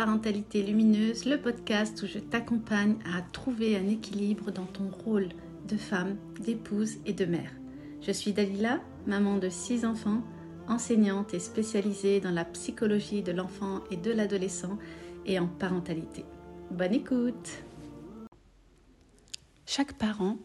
Parentalité 0.00 0.62
Lumineuse, 0.62 1.26
le 1.26 1.38
podcast 1.38 2.02
où 2.02 2.06
je 2.06 2.18
t'accompagne 2.18 2.96
à 3.14 3.20
trouver 3.20 3.76
un 3.76 3.86
équilibre 3.86 4.50
dans 4.50 4.64
ton 4.64 4.88
rôle 4.88 5.28
de 5.68 5.76
femme, 5.76 6.16
d'épouse 6.42 6.96
et 7.04 7.12
de 7.12 7.26
mère. 7.26 7.52
Je 8.00 8.10
suis 8.10 8.32
Dalila, 8.32 8.80
maman 9.06 9.36
de 9.36 9.50
six 9.50 9.84
enfants, 9.84 10.22
enseignante 10.68 11.34
et 11.34 11.38
spécialisée 11.38 12.18
dans 12.18 12.30
la 12.30 12.46
psychologie 12.46 13.22
de 13.22 13.32
l'enfant 13.32 13.84
et 13.90 13.98
de 13.98 14.10
l'adolescent 14.10 14.78
et 15.26 15.38
en 15.38 15.46
parentalité. 15.46 16.24
Bonne 16.70 16.94
écoute 16.94 17.62
Chaque 19.66 19.98
parent 19.98 20.38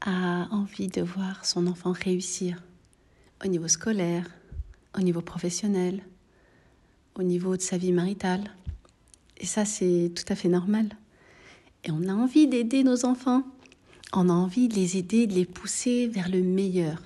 a 0.00 0.48
envie 0.50 0.88
de 0.88 1.02
voir 1.02 1.44
son 1.44 1.66
enfant 1.66 1.92
réussir 1.92 2.62
au 3.44 3.48
niveau 3.48 3.68
scolaire, 3.68 4.24
au 4.96 5.02
niveau 5.02 5.20
professionnel, 5.20 6.02
au 7.20 7.22
niveau 7.22 7.56
de 7.56 7.62
sa 7.62 7.76
vie 7.76 7.92
maritale. 7.92 8.50
Et 9.36 9.46
ça, 9.46 9.66
c'est 9.66 10.10
tout 10.14 10.24
à 10.32 10.34
fait 10.34 10.48
normal. 10.48 10.88
Et 11.84 11.90
on 11.90 12.08
a 12.08 12.14
envie 12.14 12.46
d'aider 12.46 12.82
nos 12.82 13.04
enfants. 13.04 13.42
On 14.14 14.30
a 14.30 14.32
envie 14.32 14.68
de 14.68 14.74
les 14.74 14.96
aider, 14.96 15.26
de 15.26 15.34
les 15.34 15.44
pousser 15.44 16.08
vers 16.08 16.30
le 16.30 16.42
meilleur. 16.42 17.02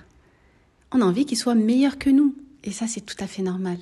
On 0.93 1.01
a 1.01 1.05
envie 1.05 1.25
qu'ils 1.25 1.37
soient 1.37 1.53
meilleurs 1.53 1.97
que 1.97 2.09
nous. 2.09 2.33
Et 2.63 2.71
ça, 2.71 2.87
c'est 2.87 3.01
tout 3.01 3.17
à 3.19 3.27
fait 3.27 3.41
normal. 3.41 3.77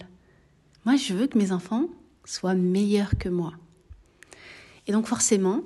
Moi, 0.85 0.95
je 0.95 1.13
veux 1.13 1.27
que 1.27 1.37
mes 1.37 1.51
enfants 1.51 1.85
soient 2.25 2.55
meilleurs 2.55 3.15
que 3.19 3.29
moi. 3.29 3.53
Et 4.87 4.91
donc 4.91 5.05
forcément, 5.05 5.61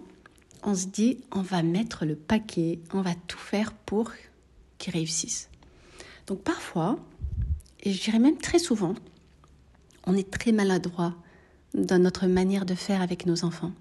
on 0.64 0.76
se 0.76 0.88
dit, 0.88 1.18
on 1.32 1.42
va 1.42 1.64
mettre 1.64 2.06
le 2.06 2.16
paquet, 2.16 2.80
on 2.94 3.02
va 3.02 3.16
tout 3.28 3.40
faire 3.40 3.72
pour 3.74 4.12
qu'ils 4.78 4.94
réussissent. 4.94 5.50
Donc 6.28 6.42
parfois, 6.42 7.00
et 7.84 7.94
je 7.94 8.04
dirais 8.04 8.20
même 8.20 8.38
très 8.38 8.60
souvent, 8.60 8.96
on 10.08 10.16
est 10.16 10.32
très 10.32 10.52
maladroit 10.52 11.14
dans 11.74 12.02
notre 12.02 12.26
manière 12.26 12.66
de 12.66 12.74
faire 12.74 13.02
avec 13.02 13.26
nos 13.26 13.46
enfants. 13.46 13.74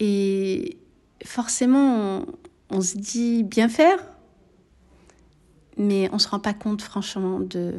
Et 0.00 0.78
forcément, 1.24 2.24
on, 2.70 2.80
se 2.80 2.96
dit 2.96 3.44
bien 3.44 3.68
faire, 3.68 3.98
mais 5.76 6.08
on 6.10 6.14
ne 6.14 6.18
se 6.18 6.28
rend 6.28 6.40
pas 6.40 6.54
compte 6.54 6.82
franchement 6.82 7.40
de, 7.40 7.74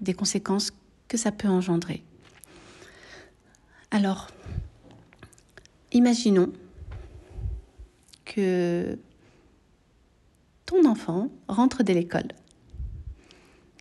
des 0.00 0.12
conséquences 0.12 0.72
que 1.08 1.16
ça 1.16 1.32
peut 1.32 1.48
engendrer. 1.48 2.02
Alors, 3.92 4.28
imaginons 5.92 6.52
que 8.24 8.98
ton 10.66 10.88
enfant 10.88 11.30
rentre 11.48 11.82
de 11.82 11.92
l'école. 11.92 12.28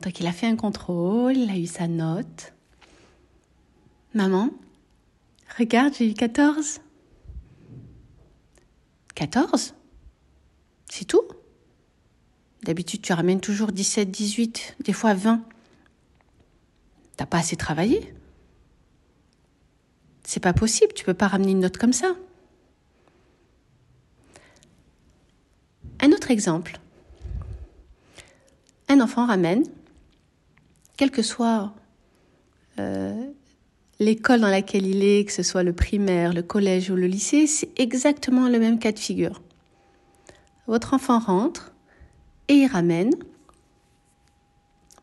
Donc 0.02 0.20
il 0.20 0.28
a 0.28 0.32
fait 0.32 0.48
un 0.48 0.56
contrôle, 0.56 1.36
il 1.36 1.50
a 1.50 1.58
eu 1.58 1.66
sa 1.66 1.88
note. 1.88 2.54
Maman, 4.14 4.50
regarde, 5.58 5.94
j'ai 5.94 6.10
eu 6.10 6.14
14. 6.14 6.80
14 9.16 9.76
C'est 10.90 11.06
tout? 11.06 11.28
D'habitude, 12.64 13.02
tu 13.02 13.14
ramènes 13.14 13.42
toujours 13.42 13.72
17, 13.72 14.10
18, 14.10 14.78
des 14.84 14.94
fois 14.94 15.14
20. 15.14 15.44
T'as 17.18 17.26
pas 17.26 17.40
assez 17.40 17.56
travaillé? 17.56 18.14
C'est 20.24 20.40
pas 20.40 20.54
possible, 20.54 20.94
tu 20.94 21.04
peux 21.04 21.14
pas 21.14 21.28
ramener 21.28 21.52
une 21.52 21.60
note 21.60 21.78
comme 21.78 21.94
ça. 21.94 22.16
Un 26.02 26.12
autre 26.12 26.32
exemple. 26.32 26.80
Un 28.88 29.02
enfant 29.02 29.26
ramène 29.26 29.64
quelle 31.00 31.12
que 31.12 31.22
soit 31.22 31.74
euh, 32.78 33.32
l'école 34.02 34.42
dans 34.42 34.50
laquelle 34.50 34.86
il 34.86 35.02
est, 35.02 35.24
que 35.24 35.32
ce 35.32 35.44
soit 35.44 35.64
le 35.64 35.72
primaire, 35.72 36.34
le 36.34 36.44
collège 36.44 36.90
ou 36.90 36.96
le 36.98 37.08
lycée, 37.08 37.48
c'est 37.48 37.70
exactement 37.80 38.50
le 38.50 38.60
même 38.60 38.80
cas 38.80 38.92
de 38.92 39.00
figure. 39.00 39.42
Votre 40.68 40.94
enfant 40.94 41.20
rentre 41.20 41.72
et 42.50 42.56
il 42.56 42.68
ramène. 42.68 43.12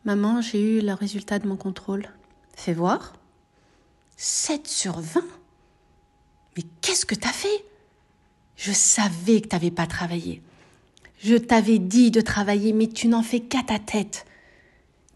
Maman, 0.05 0.39
j'ai 0.39 0.61
eu 0.61 0.81
le 0.81 0.93
résultat 0.93 1.39
de 1.39 1.47
mon 1.47 1.57
contrôle. 1.57 2.05
Fais 2.55 2.73
voir. 2.73 3.13
7 4.17 4.67
sur 4.67 4.99
20. 4.99 5.23
Mais 6.57 6.63
qu'est-ce 6.81 7.07
que 7.07 7.15
t'as 7.15 7.33
fait? 7.33 7.65
Je 8.55 8.71
savais 8.71 9.41
que 9.41 9.47
t'avais 9.47 9.71
pas 9.71 9.87
travaillé. 9.87 10.43
Je 11.23 11.37
t'avais 11.37 11.79
dit 11.79 12.11
de 12.11 12.21
travailler, 12.21 12.71
mais 12.71 12.85
tu 12.85 13.07
n'en 13.07 13.23
fais 13.23 13.39
qu'à 13.39 13.63
ta 13.63 13.79
tête. 13.79 14.26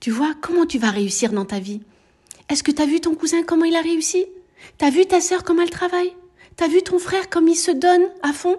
Tu 0.02 0.10
vois, 0.10 0.34
comment 0.42 0.66
tu 0.66 0.80
vas 0.80 0.90
réussir 0.90 1.32
dans 1.32 1.46
ta 1.46 1.60
vie? 1.60 1.80
Est-ce 2.50 2.64
que 2.64 2.72
tu 2.72 2.82
as 2.82 2.88
vu 2.88 3.00
ton 3.00 3.16
cousin 3.16 3.44
comment 3.44 3.66
il 3.66 3.76
a 3.76 3.82
réussi? 3.82 4.26
T'as 4.80 4.90
vu 4.90 5.06
ta 5.06 5.22
sœur 5.22 5.44
comment 5.44 5.62
elle 5.62 5.70
travaille? 5.70 6.14
T'as 6.56 6.68
vu 6.68 6.82
ton 6.82 6.98
frère 6.98 7.30
comme 7.30 7.48
il 7.48 7.56
se 7.56 7.70
donne 7.70 8.10
à 8.24 8.34
fond? 8.34 8.58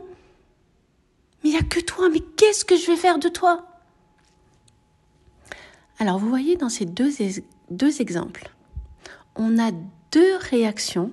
Mais 1.43 1.51
il 1.51 1.53
n'y 1.53 1.59
a 1.59 1.65
que 1.65 1.81
toi, 1.81 2.09
mais 2.09 2.21
qu'est-ce 2.21 2.65
que 2.65 2.77
je 2.77 2.87
vais 2.87 2.97
faire 2.97 3.19
de 3.19 3.29
toi? 3.29 3.67
Alors 5.99 6.19
vous 6.19 6.29
voyez 6.29 6.57
dans 6.57 6.69
ces 6.69 6.87
deux, 6.87 7.11
deux 7.71 8.01
exemples, 8.01 8.51
on 9.35 9.59
a 9.59 9.73
deux 10.13 10.37
réactions 10.37 11.11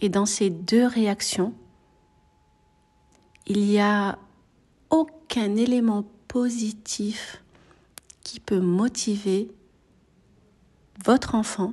et 0.00 0.08
dans 0.08 0.26
ces 0.26 0.50
deux 0.50 0.86
réactions, 0.86 1.54
il 3.46 3.60
n'y 3.60 3.78
a 3.78 4.18
aucun 4.90 5.54
élément 5.54 6.04
positif 6.26 7.42
qui 8.26 8.40
peut 8.40 8.58
motiver 8.58 9.48
votre 11.04 11.36
enfant 11.36 11.72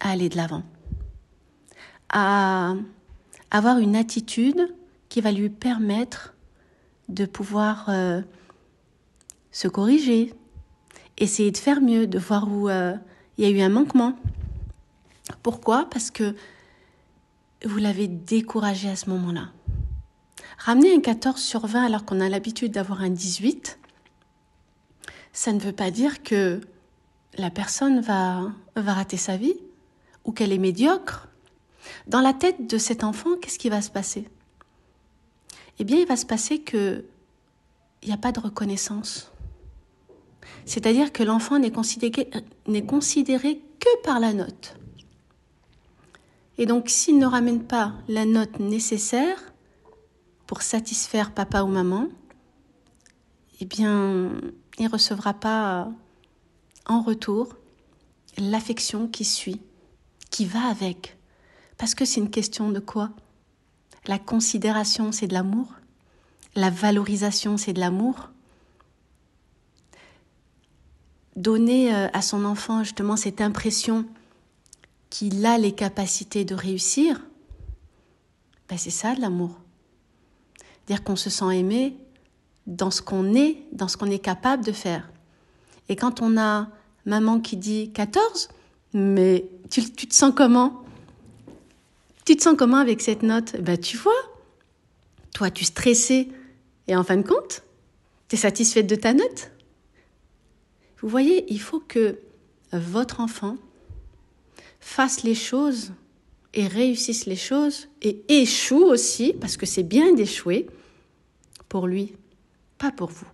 à 0.00 0.10
aller 0.10 0.28
de 0.28 0.36
l'avant, 0.36 0.62
à 2.10 2.74
avoir 3.50 3.78
une 3.78 3.96
attitude 3.96 4.68
qui 5.08 5.22
va 5.22 5.32
lui 5.32 5.48
permettre 5.48 6.34
de 7.08 7.24
pouvoir 7.24 7.86
euh, 7.88 8.20
se 9.50 9.66
corriger, 9.66 10.34
essayer 11.16 11.50
de 11.50 11.56
faire 11.56 11.80
mieux, 11.80 12.06
de 12.06 12.18
voir 12.18 12.52
où 12.52 12.68
euh, 12.68 12.94
il 13.38 13.44
y 13.44 13.46
a 13.46 13.50
eu 13.50 13.62
un 13.62 13.70
manquement. 13.70 14.14
Pourquoi? 15.42 15.88
Parce 15.88 16.10
que 16.10 16.34
vous 17.64 17.78
l'avez 17.78 18.08
découragé 18.08 18.90
à 18.90 18.96
ce 18.96 19.08
moment-là. 19.08 19.48
Ramener 20.58 20.94
un 20.94 21.00
14 21.00 21.40
sur 21.40 21.66
20 21.66 21.86
alors 21.86 22.04
qu'on 22.04 22.20
a 22.20 22.28
l'habitude 22.28 22.72
d'avoir 22.72 23.00
un 23.00 23.08
18, 23.08 23.78
ça 25.34 25.52
ne 25.52 25.58
veut 25.58 25.72
pas 25.72 25.90
dire 25.90 26.22
que 26.22 26.60
la 27.36 27.50
personne 27.50 28.00
va, 28.00 28.52
va 28.76 28.94
rater 28.94 29.16
sa 29.16 29.36
vie 29.36 29.56
ou 30.24 30.32
qu'elle 30.32 30.52
est 30.52 30.58
médiocre. 30.58 31.28
Dans 32.06 32.20
la 32.20 32.32
tête 32.32 32.66
de 32.66 32.78
cet 32.78 33.04
enfant, 33.04 33.36
qu'est-ce 33.42 33.58
qui 33.58 33.68
va 33.68 33.82
se 33.82 33.90
passer? 33.90 34.26
Eh 35.78 35.84
bien, 35.84 35.98
il 35.98 36.06
va 36.06 36.16
se 36.16 36.24
passer 36.24 36.60
que 36.60 37.04
il 38.02 38.08
n'y 38.08 38.14
a 38.14 38.18
pas 38.18 38.32
de 38.32 38.40
reconnaissance. 38.40 39.32
C'est-à-dire 40.66 41.12
que 41.12 41.22
l'enfant 41.22 41.58
n'est 41.58 41.72
considéré, 41.72 42.30
n'est 42.66 42.84
considéré 42.84 43.60
que 43.80 44.02
par 44.02 44.20
la 44.20 44.32
note. 44.34 44.76
Et 46.58 46.66
donc, 46.66 46.90
s'il 46.90 47.18
ne 47.18 47.26
ramène 47.26 47.64
pas 47.64 47.94
la 48.06 48.24
note 48.24 48.60
nécessaire 48.60 49.52
pour 50.46 50.62
satisfaire 50.62 51.32
papa 51.32 51.62
ou 51.62 51.66
maman, 51.66 52.08
eh 53.60 53.64
bien, 53.64 54.32
il 54.78 54.84
ne 54.84 54.90
recevra 54.90 55.34
pas 55.34 55.88
en 56.86 57.02
retour 57.02 57.56
l'affection 58.38 59.06
qui 59.06 59.24
suit, 59.24 59.60
qui 60.30 60.44
va 60.44 60.66
avec. 60.66 61.16
Parce 61.78 61.94
que 61.94 62.04
c'est 62.04 62.20
une 62.20 62.30
question 62.30 62.70
de 62.70 62.80
quoi? 62.80 63.10
La 64.06 64.18
considération, 64.18 65.12
c'est 65.12 65.28
de 65.28 65.34
l'amour? 65.34 65.68
La 66.54 66.70
valorisation, 66.70 67.56
c'est 67.56 67.72
de 67.72 67.80
l'amour? 67.80 68.30
Donner 71.36 71.94
euh, 71.94 72.08
à 72.12 72.22
son 72.22 72.44
enfant 72.44 72.84
justement 72.84 73.16
cette 73.16 73.40
impression 73.40 74.06
qu'il 75.10 75.44
a 75.46 75.58
les 75.58 75.72
capacités 75.72 76.44
de 76.44 76.54
réussir, 76.54 77.20
ben 78.68 78.78
c'est 78.78 78.90
ça 78.90 79.14
de 79.14 79.20
l'amour. 79.20 79.58
Dire 80.86 81.02
qu'on 81.02 81.16
se 81.16 81.30
sent 81.30 81.58
aimé, 81.58 81.96
dans 82.66 82.90
ce 82.90 83.02
qu'on 83.02 83.34
est, 83.34 83.58
dans 83.72 83.88
ce 83.88 83.96
qu'on 83.96 84.10
est 84.10 84.18
capable 84.18 84.64
de 84.64 84.72
faire. 84.72 85.10
Et 85.88 85.96
quand 85.96 86.22
on 86.22 86.38
a 86.38 86.68
maman 87.04 87.40
qui 87.40 87.56
dit 87.56 87.92
14, 87.92 88.48
mais 88.94 89.46
tu, 89.70 89.82
te 89.90 90.14
sens 90.14 90.32
comment? 90.34 90.84
Tu 92.24 92.36
te 92.36 92.42
sens 92.42 92.54
comment 92.56 92.78
avec 92.78 93.02
cette 93.02 93.22
note? 93.22 93.60
Ben 93.60 93.78
tu 93.78 93.96
vois, 93.96 94.12
toi 95.34 95.50
tu 95.50 95.64
stressais 95.64 96.28
et 96.86 96.96
en 96.96 97.04
fin 97.04 97.16
de 97.16 97.26
compte, 97.26 97.62
tu 98.28 98.36
es 98.36 98.38
satisfaite 98.38 98.86
de 98.86 98.96
ta 98.96 99.12
note? 99.12 99.50
Vous 101.00 101.08
voyez, 101.08 101.44
il 101.52 101.60
faut 101.60 101.80
que 101.80 102.18
votre 102.72 103.20
enfant 103.20 103.56
fasse 104.80 105.22
les 105.22 105.34
choses 105.34 105.92
et 106.54 106.66
réussisse 106.66 107.26
les 107.26 107.36
choses 107.36 107.88
et 108.00 108.22
échoue 108.28 108.84
aussi, 108.84 109.34
parce 109.34 109.56
que 109.56 109.66
c'est 109.66 109.82
bien 109.82 110.14
d'échouer 110.14 110.66
pour 111.68 111.86
lui 111.86 112.14
pas 112.78 112.92
pour 112.92 113.10
vous. 113.10 113.26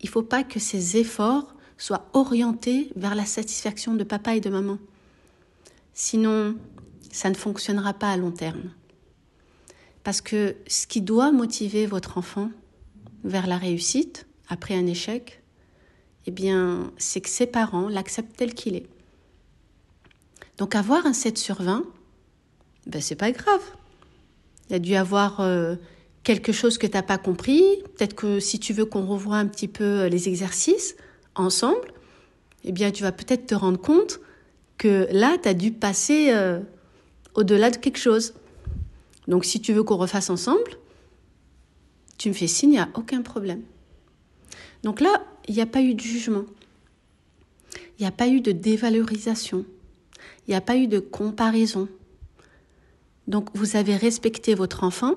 Il 0.00 0.06
ne 0.06 0.12
faut 0.12 0.22
pas 0.22 0.44
que 0.44 0.60
ces 0.60 0.96
efforts 0.96 1.54
soient 1.78 2.08
orientés 2.12 2.90
vers 2.96 3.14
la 3.14 3.24
satisfaction 3.24 3.94
de 3.94 4.04
papa 4.04 4.34
et 4.34 4.40
de 4.40 4.50
maman. 4.50 4.78
Sinon, 5.94 6.56
ça 7.10 7.30
ne 7.30 7.34
fonctionnera 7.34 7.94
pas 7.94 8.10
à 8.10 8.16
long 8.16 8.30
terme. 8.30 8.70
Parce 10.04 10.20
que 10.20 10.56
ce 10.66 10.86
qui 10.86 11.00
doit 11.00 11.32
motiver 11.32 11.86
votre 11.86 12.18
enfant 12.18 12.50
vers 13.24 13.46
la 13.46 13.58
réussite 13.58 14.26
après 14.48 14.74
un 14.74 14.86
échec, 14.86 15.42
eh 16.26 16.30
bien, 16.30 16.92
c'est 16.98 17.20
que 17.20 17.28
ses 17.28 17.46
parents 17.46 17.88
l'acceptent 17.88 18.36
tel 18.36 18.54
qu'il 18.54 18.76
est. 18.76 18.88
Donc 20.58 20.74
avoir 20.74 21.06
un 21.06 21.12
7 21.12 21.36
sur 21.38 21.62
20, 21.62 21.84
ben 22.86 23.00
c'est 23.00 23.16
pas 23.16 23.30
grave. 23.32 23.62
Il 24.68 24.76
a 24.76 24.78
dû 24.78 24.94
avoir 24.94 25.40
euh, 25.40 25.76
quelque 26.26 26.50
chose 26.50 26.76
que 26.76 26.88
tu 26.88 26.94
n'as 26.94 27.04
pas 27.04 27.18
compris. 27.18 27.62
Peut-être 27.94 28.16
que 28.16 28.40
si 28.40 28.58
tu 28.58 28.72
veux 28.72 28.84
qu'on 28.84 29.06
revoie 29.06 29.36
un 29.36 29.46
petit 29.46 29.68
peu 29.68 29.84
euh, 29.84 30.08
les 30.08 30.28
exercices 30.28 30.96
ensemble, 31.36 31.86
eh 32.64 32.72
bien 32.72 32.90
tu 32.90 33.04
vas 33.04 33.12
peut-être 33.12 33.46
te 33.46 33.54
rendre 33.54 33.80
compte 33.80 34.18
que 34.76 35.06
là, 35.12 35.38
tu 35.40 35.48
as 35.48 35.54
dû 35.54 35.70
passer 35.70 36.30
euh, 36.32 36.58
au-delà 37.34 37.70
de 37.70 37.76
quelque 37.76 38.00
chose. 38.00 38.34
Donc 39.28 39.44
si 39.44 39.60
tu 39.60 39.72
veux 39.72 39.84
qu'on 39.84 39.96
refasse 39.96 40.28
ensemble, 40.28 40.72
tu 42.18 42.28
me 42.28 42.34
fais 42.34 42.48
signe, 42.48 42.70
il 42.70 42.72
n'y 42.72 42.80
a 42.80 42.88
aucun 42.94 43.22
problème. 43.22 43.62
Donc 44.82 45.00
là, 45.00 45.24
il 45.46 45.54
n'y 45.54 45.60
a 45.60 45.66
pas 45.66 45.80
eu 45.80 45.94
de 45.94 46.00
jugement. 46.00 46.44
Il 47.98 48.02
n'y 48.02 48.06
a 48.08 48.10
pas 48.10 48.26
eu 48.26 48.40
de 48.40 48.50
dévalorisation. 48.50 49.64
Il 50.48 50.50
n'y 50.50 50.56
a 50.56 50.60
pas 50.60 50.76
eu 50.76 50.88
de 50.88 50.98
comparaison. 50.98 51.88
Donc 53.28 53.48
vous 53.54 53.76
avez 53.76 53.94
respecté 53.94 54.56
votre 54.56 54.82
enfant 54.82 55.14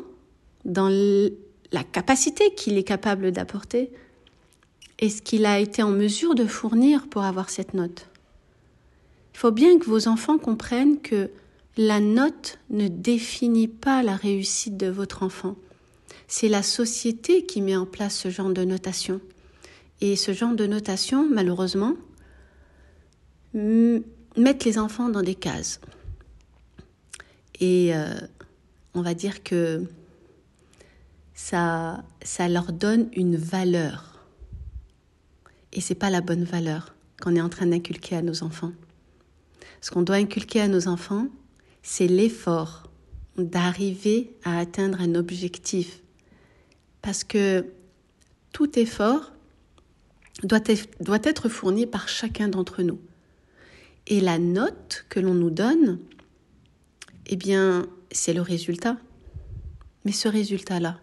dans 0.66 0.90
la 1.72 1.84
capacité 1.84 2.54
qu'il 2.56 2.78
est 2.78 2.84
capable 2.84 3.32
d'apporter 3.32 3.92
et 5.00 5.10
ce 5.10 5.22
qu'il 5.22 5.46
a 5.46 5.60
été 5.60 5.82
en 5.82 5.92
mesure 5.92 6.36
de 6.36 6.46
fournir 6.46 7.08
pour 7.08 7.24
avoir 7.24 7.50
cette 7.50 7.74
note. 7.74 8.08
Il 9.34 9.38
faut 9.38 9.52
bien 9.52 9.80
que 9.80 9.86
vos 9.86 10.08
enfants 10.08 10.38
comprennent 10.38 11.00
que 11.00 11.30
la 11.78 12.02
note 12.02 12.60
ne 12.70 12.90
définit 12.90 13.70
pas 13.70 14.04
la 14.04 14.16
réussite 14.16 14.76
de 14.76 14.88
votre 14.88 15.24
enfant. 15.24 15.56
C'est 16.28 16.50
la 16.50 16.62
société 16.62 17.46
qui 17.46 17.62
met 17.62 17.78
en 17.78 17.86
place 17.86 18.18
ce 18.18 18.30
genre 18.30 18.50
de 18.50 18.66
notation. 18.66 19.22
Et 20.02 20.16
ce 20.16 20.34
genre 20.34 20.56
de 20.56 20.68
notation, 20.68 21.28
malheureusement, 21.30 21.96
mettent 23.54 24.66
les 24.66 24.78
enfants 24.78 25.10
dans 25.10 25.22
des 25.22 25.36
cases. 25.36 25.80
Et 27.62 27.96
euh, 27.96 28.14
on 28.94 29.02
va 29.02 29.14
dire 29.14 29.44
que 29.44 29.86
ça, 31.40 32.04
ça 32.22 32.50
leur 32.50 32.74
donne 32.74 33.10
une 33.14 33.38
valeur. 33.38 34.26
Et 35.72 35.80
c'est 35.80 35.96
pas 35.96 36.10
la 36.10 36.20
bonne 36.20 36.44
valeur 36.44 36.94
qu'on 37.22 37.36
est 37.36 37.42
en 37.42 37.48
train 37.48 37.66
d'inculquer 37.66 38.18
à 38.18 38.22
nos 38.22 38.44
enfants. 38.44 38.74
Ce 39.80 39.90
qu'on 39.90 40.02
doit 40.02 40.18
inculquer 40.18 40.60
à 40.60 40.68
nos 40.68 40.90
enfants, 40.90 41.28
c'est 41.82 42.08
l'effort 42.08 42.92
d'arriver 43.38 44.36
à 44.44 44.60
atteindre 44.60 45.00
un 45.00 45.16
objectif. 45.16 46.02
Parce 47.02 47.24
que 47.24 47.66
tout 48.52 48.78
effort 48.78 49.32
doit 50.44 50.60
être, 50.68 51.48
fourni 51.48 51.86
par 51.86 52.10
chacun 52.10 52.50
d'entre 52.50 52.84
nous. 52.84 53.00
Et 54.08 54.20
la 54.20 54.40
note 54.40 55.06
que 55.08 55.22
l'on 55.22 55.36
nous 55.36 55.52
donne, 55.52 56.00
eh 57.28 57.38
bien, 57.38 57.88
c'est 58.12 58.34
le 58.34 58.42
résultat. 58.42 58.98
Mais 60.04 60.12
ce 60.12 60.28
résultat-là, 60.28 61.00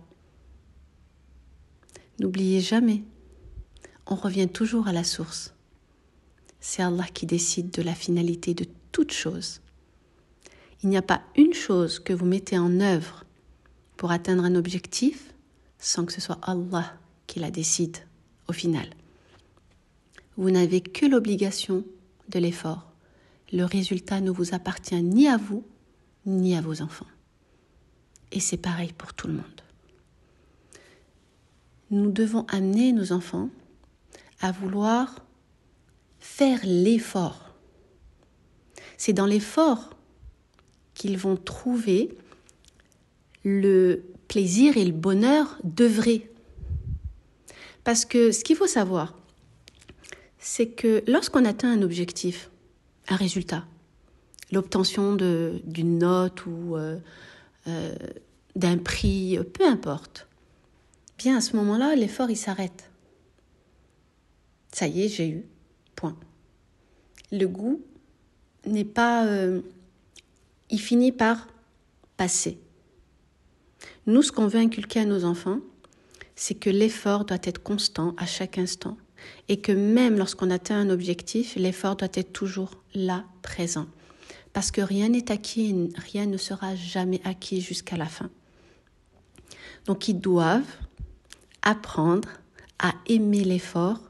n'oubliez 2.19 2.61
jamais, 2.61 3.03
on 4.07 4.15
revient 4.15 4.49
toujours 4.49 4.89
à 4.89 4.93
la 4.93 5.05
source. 5.05 5.55
C'est 6.61 6.83
Allah 6.83 7.07
qui 7.13 7.27
décide 7.27 7.71
de 7.71 7.83
la 7.83 7.95
finalité 7.95 8.55
de 8.55 8.67
toute 8.93 9.13
chose. 9.13 9.61
Il 10.83 10.89
n'y 10.89 10.97
a 10.97 11.03
pas 11.03 11.23
une 11.37 11.55
chose 11.55 11.99
que 11.99 12.13
vous 12.13 12.27
mettez 12.27 12.59
en 12.59 12.81
œuvre 12.81 13.25
pour 13.97 14.11
atteindre 14.11 14.45
un 14.45 14.55
objectif 14.55 15.35
sans 15.79 16.05
que 16.05 16.13
ce 16.13 16.21
soit 16.21 16.39
Allah 16.43 16.95
qui 17.27 17.41
la 17.41 17.51
décide 17.51 17.99
au 18.49 18.53
final. 18.53 18.89
Vous 20.37 20.51
n'avez 20.51 20.81
que 20.81 21.07
l'obligation 21.07 21.85
de 22.29 22.39
l'effort. 22.39 22.93
Le 23.53 23.65
résultat 23.65 24.21
ne 24.21 24.31
vous 24.31 24.55
appartient 24.55 25.01
ni 25.03 25.29
à 25.29 25.37
vous, 25.37 25.65
ni 26.27 26.57
à 26.57 26.61
vos 26.61 26.83
enfants. 26.83 27.07
Et 28.33 28.41
c'est 28.41 28.57
pareil 28.57 28.93
pour 28.93 29.15
tout 29.15 29.29
le 29.29 29.35
monde. 29.35 29.63
Nous 31.91 32.11
devons 32.11 32.47
amener 32.49 32.93
nos 32.93 33.13
enfants 33.13 33.49
à 34.41 34.53
vouloir 34.53 35.25
faire 36.19 36.61
l'effort. 36.65 37.55
C'est 38.97 39.13
dans 39.13 39.27
l'effort 39.27 39.91
qu'ils 40.95 41.19
vont 41.19 41.37
trouver 41.37 42.17
le 43.45 44.03
plaisir 44.29 44.77
et 44.77 44.85
le 44.85 44.93
bonheur 44.93 45.59
d'œuvrer. 45.63 46.29
Parce 47.85 48.05
que 48.05 48.33
ce 48.33 48.43
qu'il 48.43 48.57
faut 48.57 48.67
savoir, 48.67 49.15
c'est 50.39 50.67
que 50.67 51.05
lorsqu'on 51.07 51.45
atteint 51.45 51.71
un 51.71 51.83
objectif, 51.83 52.51
un 53.09 53.17
résultat, 53.17 53.65
l'obtention 54.51 55.15
d'une 55.15 55.99
note 55.99 56.47
ou 56.47 56.77
euh, 56.77 56.99
euh, 57.69 57.95
d'un 58.57 58.79
prix, 58.79 59.39
peu 59.55 59.65
importe, 59.67 60.27
bien 61.19 61.39
à 61.39 61.41
ce 61.41 61.57
moment-là, 61.57 61.95
l'effort 61.97 62.31
il 62.31 62.37
s'arrête. 62.37 62.91
Ça 64.73 64.87
y 64.87 65.03
est, 65.03 65.09
j'ai 65.09 65.29
eu. 65.29 65.45
Point. 65.95 66.17
Le 67.33 67.47
goût 67.47 67.81
n'est 68.67 68.85
pas. 68.85 69.27
Euh, 69.27 69.63
il 70.71 70.81
finit 70.81 71.13
par 71.13 71.49
passer. 72.17 72.59
Nous, 74.07 74.23
ce 74.23 74.33
qu'on 74.33 74.47
veut 74.47 74.61
inculquer 74.61 75.01
à 75.01 75.05
nos 75.05 75.25
enfants, 75.25 75.61
c'est 76.35 76.55
que 76.55 76.71
l'effort 76.71 77.25
doit 77.25 77.39
être 77.43 77.63
constant 77.63 78.15
à 78.19 78.27
chaque 78.27 78.59
instant 78.59 78.97
et 79.49 79.61
que 79.61 79.73
même 79.73 80.19
lorsqu'on 80.19 80.51
atteint 80.51 80.79
un 80.79 80.91
objectif, 80.91 81.57
l'effort 81.57 81.97
doit 81.97 82.09
être 82.15 82.33
toujours 82.33 82.71
là, 82.95 83.25
présent. 83.43 83.87
Parce 84.53 84.71
que 84.71 84.81
rien 84.81 85.09
n'est 85.09 85.31
acquis 85.31 85.91
rien 85.97 86.27
ne 86.27 86.37
sera 86.37 86.77
jamais 86.77 87.21
acquis 87.25 87.61
jusqu'à 87.61 87.97
la 87.97 88.07
fin. 88.07 88.31
Donc 89.87 90.09
ils 90.09 90.19
doivent 90.19 90.65
apprendre 91.67 92.29
à 92.79 92.95
aimer 93.09 93.43
l'effort 93.43 94.01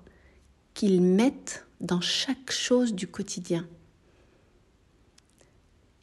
qu'ils 0.74 1.00
mettent 1.00 1.66
dans 1.80 2.02
chaque 2.02 2.50
chose 2.50 2.94
du 2.94 3.06
quotidien. 3.06 3.66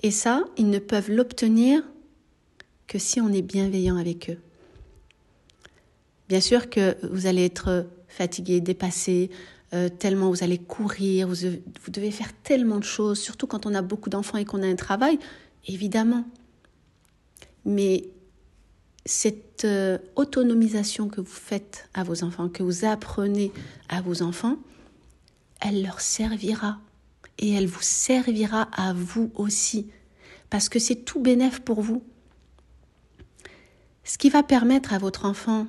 Et 0.01 0.09
ça, 0.09 0.43
ils 0.57 0.69
ne 0.69 0.79
peuvent 0.79 1.11
l'obtenir 1.11 1.83
que 2.87 2.97
si 2.97 3.21
on 3.21 3.29
est 3.29 3.43
bienveillant 3.43 3.97
avec 3.97 4.31
eux. 4.31 4.39
Bien 6.27 6.41
sûr 6.41 6.71
que 6.71 6.97
vous 7.05 7.27
allez 7.27 7.45
être 7.45 7.85
fatigué, 8.07 8.59
dépassé, 8.59 9.29
euh, 9.75 9.89
tellement 9.89 10.31
vous 10.31 10.43
allez 10.43 10.57
courir, 10.57 11.27
vous, 11.27 11.35
vous, 11.35 11.91
devez 11.91 12.09
faire 12.09 12.33
tellement 12.41 12.79
de 12.79 12.83
choses, 12.83 13.19
surtout 13.19 13.45
quand 13.45 13.67
on 13.67 13.75
a 13.75 13.83
beaucoup 13.83 14.09
d'enfants 14.09 14.39
et 14.39 14.45
qu'on 14.45 14.63
a 14.63 14.67
un 14.67 14.75
travail, 14.75 15.19
évidemment. 15.67 16.25
Mais 17.63 18.05
cette 19.05 19.65
euh, 19.65 19.97
autonomisation 20.15 21.09
que 21.09 21.21
vous 21.21 21.27
faites 21.27 21.89
à 21.93 22.03
vos 22.03 22.23
enfants, 22.23 22.49
que 22.49 22.63
vous 22.63 22.85
apprenez 22.85 23.51
à 23.89 24.01
vos 24.01 24.21
enfants, 24.21 24.57
elle 25.59 25.83
leur 25.83 26.01
servira 26.01 26.79
et 27.37 27.51
elle 27.53 27.67
vous 27.67 27.81
servira 27.81 28.63
à 28.73 28.93
vous 28.93 29.31
aussi, 29.35 29.89
parce 30.49 30.69
que 30.69 30.79
c'est 30.79 31.03
tout 31.03 31.19
bénéf 31.19 31.59
pour 31.61 31.81
vous. 31.81 32.03
Ce 34.03 34.17
qui 34.17 34.29
va 34.29 34.43
permettre 34.43 34.93
à 34.93 34.97
votre 34.97 35.25
enfant 35.25 35.67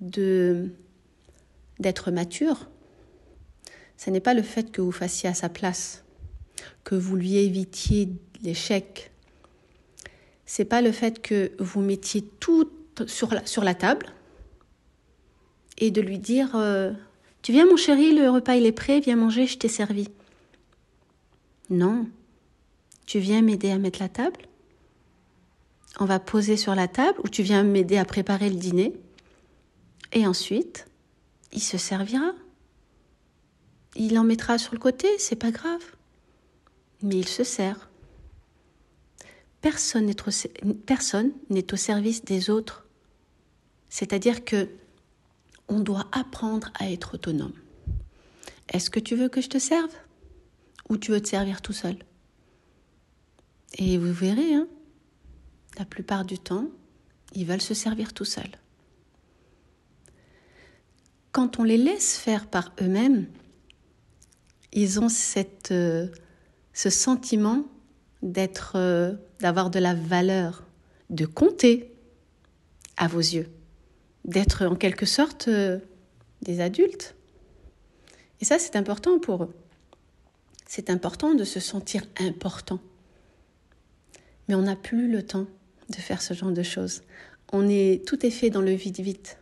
de 0.00 0.70
d'être 1.80 2.10
mature, 2.10 2.68
ce 3.96 4.10
n'est 4.10 4.20
pas 4.20 4.34
le 4.34 4.42
fait 4.42 4.72
que 4.72 4.80
vous 4.80 4.92
fassiez 4.92 5.28
à 5.28 5.34
sa 5.34 5.48
place, 5.48 6.04
que 6.82 6.96
vous 6.96 7.14
lui 7.14 7.36
évitiez 7.36 8.08
l'échec. 8.42 9.12
C'est 10.50 10.64
pas 10.64 10.80
le 10.80 10.92
fait 10.92 11.20
que 11.20 11.52
vous 11.58 11.82
mettiez 11.82 12.22
tout 12.22 12.70
sur 13.06 13.28
la, 13.62 13.74
table 13.74 14.06
et 15.76 15.90
de 15.90 16.00
lui 16.00 16.18
dire 16.18 16.52
euh, 16.54 16.90
Tu 17.42 17.52
viens 17.52 17.66
mon 17.66 17.76
chéri, 17.76 18.14
le 18.14 18.30
repas 18.30 18.54
il 18.54 18.64
est 18.64 18.72
prêt, 18.72 18.98
viens 18.98 19.16
manger, 19.16 19.46
je 19.46 19.58
t'ai 19.58 19.68
servi. 19.68 20.08
Non. 21.68 22.08
Tu 23.04 23.18
viens 23.18 23.42
m'aider 23.42 23.70
à 23.70 23.76
mettre 23.76 24.00
la 24.00 24.08
table 24.08 24.40
On 26.00 26.06
va 26.06 26.18
poser 26.18 26.56
sur 26.56 26.74
la 26.74 26.88
table 26.88 27.20
ou 27.22 27.28
tu 27.28 27.42
viens 27.42 27.62
m'aider 27.62 27.98
à 27.98 28.06
préparer 28.06 28.48
le 28.48 28.56
dîner 28.56 28.94
Et 30.14 30.26
ensuite, 30.26 30.86
il 31.52 31.62
se 31.62 31.76
servira. 31.76 32.32
Il 33.96 34.18
en 34.18 34.24
mettra 34.24 34.56
sur 34.56 34.72
le 34.72 34.80
côté, 34.80 35.08
c'est 35.18 35.36
pas 35.36 35.50
grave. 35.50 35.84
Mais 37.02 37.16
il 37.16 37.28
se 37.28 37.44
sert. 37.44 37.87
Personne 39.60 40.06
n'est 40.06 41.72
au, 41.72 41.76
service 41.76 42.24
des 42.24 42.50
autres. 42.50 42.86
C'est-à-dire 43.88 44.44
que 44.44 44.68
on 45.68 45.80
doit 45.80 46.06
apprendre 46.12 46.70
à 46.78 46.90
être 46.90 47.14
autonome. 47.14 47.52
Est-ce 48.68 48.90
que 48.90 49.00
tu 49.00 49.16
veux 49.16 49.28
que 49.28 49.40
je 49.40 49.48
te 49.48 49.58
serve? 49.58 49.92
Ou 50.88 50.96
tu 50.96 51.10
veux 51.10 51.20
te 51.20 51.28
servir 51.28 51.60
tout 51.60 51.72
seul? 51.72 51.96
Et 53.76 53.98
vous 53.98 54.12
verrez, 54.12 54.54
hein, 54.54 54.66
la 55.78 55.84
plupart 55.84 56.24
du 56.24 56.38
temps, 56.38 56.68
ils 57.34 57.44
veulent 57.44 57.60
se 57.60 57.74
servir 57.74 58.14
tout 58.14 58.24
seuls. 58.24 58.56
Quand 61.32 61.58
on 61.58 61.64
les 61.64 61.76
laisse 61.76 62.16
faire 62.16 62.46
par 62.46 62.72
eux-mêmes, 62.80 63.26
ils 64.72 65.00
ont 65.00 65.08
euh, 65.70 66.08
ce 66.72 66.90
sentiment 66.90 67.64
d'être, 68.22 68.72
euh, 68.76 69.12
d'avoir 69.40 69.70
de 69.70 69.78
la 69.78 69.94
valeur, 69.94 70.64
de 71.10 71.26
compter 71.26 71.92
à 72.96 73.08
vos 73.08 73.20
yeux, 73.20 73.48
d'être 74.24 74.66
en 74.66 74.74
quelque 74.74 75.06
sorte 75.06 75.48
euh, 75.48 75.78
des 76.42 76.60
adultes. 76.60 77.14
Et 78.40 78.44
ça, 78.44 78.58
c'est 78.58 78.76
important 78.76 79.18
pour 79.18 79.44
eux. 79.44 79.54
C'est 80.66 80.90
important 80.90 81.34
de 81.34 81.44
se 81.44 81.60
sentir 81.60 82.04
important. 82.20 82.80
Mais 84.48 84.54
on 84.54 84.62
n'a 84.62 84.76
plus 84.76 85.10
le 85.10 85.24
temps 85.24 85.46
de 85.88 85.96
faire 85.96 86.20
ce 86.20 86.34
genre 86.34 86.52
de 86.52 86.62
choses. 86.62 87.02
Tout 87.50 88.26
est 88.26 88.30
fait 88.30 88.50
dans 88.50 88.60
le 88.60 88.72
vide-vite. 88.72 89.38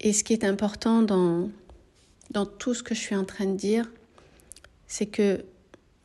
Et 0.00 0.12
ce 0.12 0.22
qui 0.22 0.32
est 0.32 0.44
important 0.44 1.02
dans 1.02 1.50
tout 2.58 2.74
ce 2.74 2.82
que 2.82 2.94
je 2.94 3.00
suis 3.00 3.16
en 3.16 3.24
train 3.24 3.46
de 3.46 3.56
dire, 3.56 3.90
c'est 4.86 5.06
que 5.06 5.44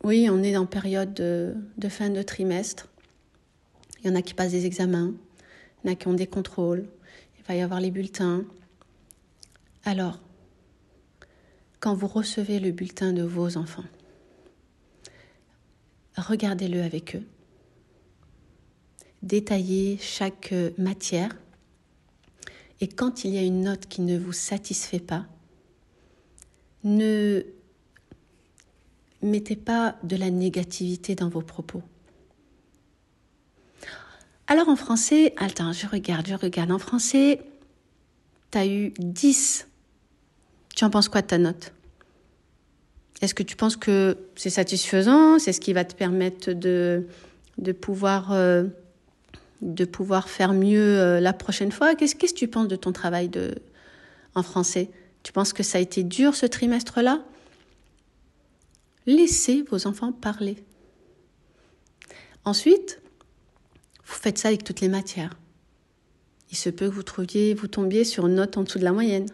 oui, 0.03 0.27
on 0.29 0.43
est 0.43 0.57
en 0.57 0.65
période 0.65 1.13
de, 1.13 1.55
de, 1.77 1.89
fin 1.89 2.09
de 2.09 2.21
trimestre. 2.21 2.89
Il 3.99 4.07
y 4.07 4.11
en 4.11 4.15
a 4.15 4.21
qui 4.21 4.33
passent 4.33 4.51
des 4.51 4.65
examens, 4.65 5.13
il 5.83 5.87
y 5.87 5.89
en 5.89 5.93
a 5.93 5.95
qui 5.95 6.07
ont 6.07 6.13
des 6.13 6.27
contrôles, 6.27 6.87
il 7.37 7.43
va 7.45 7.55
y 7.55 7.61
avoir 7.61 7.79
les 7.79 7.89
bulletins. 7.89 8.43
Alors, 9.85 10.19
quand 11.79 11.93
vous 11.93 12.07
recevez 12.07 12.59
le 12.59 12.71
bulletin 12.71 13.13
de 13.13 13.23
vos 13.23 13.57
enfants, 13.57 13.85
regardez-le 16.17 16.81
avec 16.81 17.15
eux. 17.15 17.23
Détaillez 19.21 19.97
chaque 20.01 20.53
matière. 20.77 21.33
Et 22.81 22.89
quand 22.89 23.23
il 23.23 23.31
y 23.31 23.37
a 23.37 23.41
une 23.41 23.61
note 23.61 23.87
qui 23.87 24.01
ne 24.01 24.17
vous 24.17 24.33
satisfait 24.33 24.99
pas, 24.99 25.25
ne 26.83 27.43
mettez 29.23 29.55
pas 29.55 29.95
de 30.03 30.15
la 30.15 30.29
négativité 30.29 31.15
dans 31.15 31.29
vos 31.29 31.41
propos. 31.41 31.81
Alors 34.47 34.67
en 34.69 34.75
français, 34.75 35.33
attends, 35.37 35.71
je 35.71 35.87
regarde, 35.87 36.27
je 36.27 36.35
regarde. 36.35 36.71
En 36.71 36.79
français, 36.79 37.41
tu 38.51 38.57
as 38.57 38.67
eu 38.67 38.93
10. 38.99 39.67
Tu 40.75 40.83
en 40.83 40.89
penses 40.89 41.09
quoi 41.09 41.21
de 41.21 41.27
ta 41.27 41.37
note? 41.37 41.73
Est-ce 43.21 43.33
que 43.33 43.43
tu 43.43 43.55
penses 43.55 43.77
que 43.77 44.17
c'est 44.35 44.49
satisfaisant? 44.49 45.39
C'est 45.39 45.53
ce 45.53 45.61
qui 45.61 45.71
va 45.71 45.85
te 45.85 45.95
permettre 45.95 46.51
de, 46.51 47.07
de, 47.57 47.71
pouvoir, 47.71 48.33
euh, 48.33 48.65
de 49.61 49.85
pouvoir 49.85 50.27
faire 50.27 50.51
mieux 50.51 50.99
euh, 50.99 51.19
la 51.21 51.31
prochaine 51.31 51.71
fois? 51.71 51.95
Qu'est-ce 51.95 52.15
que 52.15 52.25
tu 52.25 52.49
penses 52.49 52.67
de 52.67 52.75
ton 52.75 52.91
travail 52.91 53.29
de, 53.29 53.55
en 54.35 54.43
français? 54.43 54.89
Tu 55.23 55.31
penses 55.31 55.53
que 55.53 55.63
ça 55.63 55.77
a 55.77 55.81
été 55.81 56.03
dur 56.03 56.35
ce 56.35 56.45
trimestre-là? 56.45 57.23
Laissez 59.05 59.63
vos 59.63 59.85
enfants 59.85 60.13
parler. 60.13 60.63
Ensuite, 62.45 63.01
vous 64.05 64.15
faites 64.15 64.37
ça 64.37 64.47
avec 64.47 64.63
toutes 64.63 64.79
les 64.79 64.87
matières. 64.87 65.37
Il 66.51 66.57
se 66.57 66.69
peut 66.69 66.87
que 66.87 66.93
vous 66.93 67.03
trouviez, 67.03 67.53
vous 67.53 67.67
tombiez 67.67 68.05
sur 68.05 68.27
une 68.27 68.35
note 68.35 68.57
en 68.57 68.63
dessous 68.63 68.79
de 68.79 68.83
la 68.83 68.93
moyenne. 68.93 69.27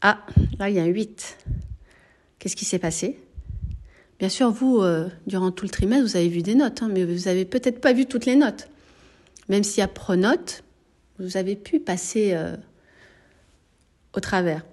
Ah, 0.00 0.24
là, 0.58 0.70
il 0.70 0.76
y 0.76 0.78
a 0.78 0.82
un 0.82 0.86
8. 0.86 1.38
Qu'est-ce 2.38 2.56
qui 2.56 2.64
s'est 2.64 2.78
passé? 2.78 3.18
Bien 4.18 4.28
sûr, 4.28 4.50
vous, 4.50 4.80
euh, 4.80 5.08
durant 5.26 5.50
tout 5.50 5.64
le 5.64 5.70
trimestre, 5.70 6.06
vous 6.06 6.16
avez 6.16 6.28
vu 6.28 6.42
des 6.42 6.54
notes, 6.54 6.82
hein, 6.82 6.88
mais 6.90 7.04
vous 7.04 7.24
n'avez 7.24 7.44
peut-être 7.44 7.80
pas 7.80 7.92
vu 7.92 8.06
toutes 8.06 8.26
les 8.26 8.36
notes. 8.36 8.68
Même 9.48 9.64
s'il 9.64 9.80
y 9.80 9.82
a 9.82 9.88
pronote, 9.88 10.62
vous 11.18 11.36
avez 11.36 11.56
pu 11.56 11.80
passer 11.80 12.32
euh, 12.32 12.56
au 14.14 14.20
travers. 14.20 14.64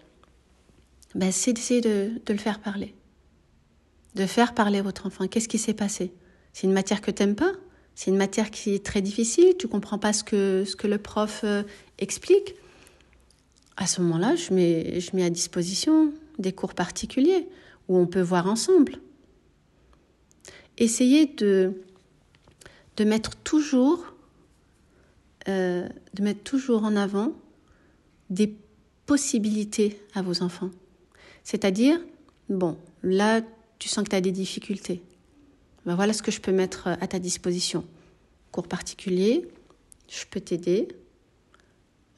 Ben, 1.15 1.31
c'est 1.31 1.53
d'essayer 1.53 1.81
de 1.81 2.21
le 2.27 2.37
faire 2.37 2.59
parler 2.59 2.93
de 4.15 4.25
faire 4.25 4.53
parler 4.53 4.81
votre 4.81 5.05
enfant. 5.05 5.27
Qu'est-ce 5.27 5.47
qui 5.47 5.57
s'est 5.57 5.73
passé? 5.73 6.11
C'est 6.53 6.67
une 6.67 6.73
matière 6.73 7.01
que 7.01 7.11
tu 7.11 7.23
n'aimes 7.23 7.35
pas? 7.35 7.53
C'est 7.95 8.11
une 8.11 8.17
matière 8.17 8.49
qui 8.49 8.73
est 8.73 8.85
très 8.85 9.01
difficile? 9.01 9.55
Tu 9.57 9.67
comprends 9.67 9.99
pas 9.99 10.13
ce 10.13 10.23
que, 10.23 10.63
ce 10.65 10.75
que 10.75 10.87
le 10.87 10.97
prof 10.97 11.41
euh, 11.43 11.63
explique? 11.97 12.55
À 13.77 13.87
ce 13.87 14.01
moment-là, 14.01 14.35
je 14.35 14.53
mets, 14.53 14.99
je 14.99 15.15
mets 15.15 15.23
à 15.23 15.29
disposition 15.29 16.13
des 16.37 16.51
cours 16.53 16.73
particuliers 16.73 17.47
où 17.87 17.97
on 17.97 18.07
peut 18.07 18.21
voir 18.21 18.47
ensemble. 18.47 18.99
Essayez 20.77 21.25
de, 21.25 21.73
de 22.97 23.03
mettre 23.03 23.35
toujours 23.37 24.13
euh, 25.47 25.87
de 26.13 26.23
mettre 26.23 26.43
toujours 26.43 26.83
en 26.83 26.95
avant 26.95 27.33
des 28.29 28.55
possibilités 29.05 29.99
à 30.13 30.21
vos 30.21 30.43
enfants. 30.43 30.69
C'est-à-dire, 31.43 31.99
bon, 32.49 32.77
là, 33.01 33.41
tu 33.79 33.87
sens 33.87 34.03
que 34.03 34.09
tu 34.09 34.15
as 34.15 34.21
des 34.21 34.31
difficultés. 34.31 35.01
Ben 35.85 35.95
voilà 35.95 36.13
ce 36.13 36.21
que 36.21 36.31
je 36.31 36.41
peux 36.41 36.51
mettre 36.51 36.87
à 36.87 37.07
ta 37.07 37.19
disposition. 37.19 37.85
Cours 38.51 38.67
particulier, 38.67 39.47
je 40.09 40.25
peux 40.29 40.41
t'aider. 40.41 40.89